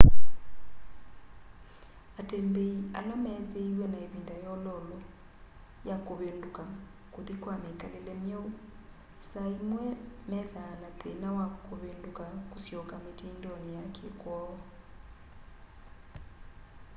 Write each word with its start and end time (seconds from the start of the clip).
atembeĩ 2.21 2.71
ala 2.97 3.13
meethĩĩwe 3.23 3.85
na 3.93 3.99
ĩvĩnda 4.05 4.35
yololo 4.45 4.97
ya 5.89 5.95
kũvĩndũka 6.07 6.63
kũthĩ 7.13 7.35
ka 7.43 7.51
mĩkalĩle 7.63 8.13
myeũ 8.23 8.47
saa 9.29 9.49
ĩmwe 9.59 9.83
methaa 10.29 10.73
na 10.81 10.89
thĩna 10.99 11.27
wakũvĩndũka 11.37 12.25
kũsyoka 12.51 12.95
mĩtĩndonĩ 13.03 13.69
ya 13.77 13.83
kĩkwoo 13.95 14.53